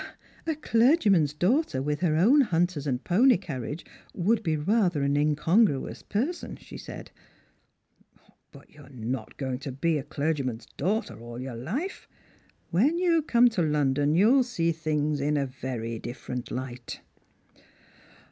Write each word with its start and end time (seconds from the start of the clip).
"A 0.47 0.55
clergyman's 0.55 1.31
daughter 1.31 1.79
with 1.79 1.99
her 1.99 2.15
own 2.15 2.41
hunters 2.41 2.87
and 2.87 3.03
pony 3.03 3.37
earriage 3.37 3.85
would 4.15 4.41
be 4.41 4.57
rather 4.57 5.03
an 5.03 5.15
incongnious 5.15 6.01
person," 6.01 6.55
she 6.55 6.75
said." 6.75 7.11
But 8.51 8.71
you're 8.71 8.89
not 8.89 9.37
going 9.37 9.59
to 9.59 9.71
be 9.71 9.99
a 9.99 10.03
clergyman's 10.03 10.65
daughter 10.75 11.19
all 11.21 11.39
your 11.39 11.53
life. 11.55 12.07
When 12.71 12.97
you 12.97 13.21
come 13.21 13.47
to 13.49 13.61
London 13.61 14.15
you'll 14.15 14.41
see 14.41 14.71
things 14.71 15.21
in 15.21 15.37
a 15.37 15.45
very 15.45 15.99
dif 15.99 16.25
ferent 16.25 16.49
light." 16.49 17.01